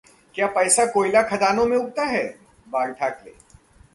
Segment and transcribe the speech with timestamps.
[0.35, 2.23] क्या पैसा कोयला खदानों में उगता है?:
[2.69, 3.33] बाल ठाकरे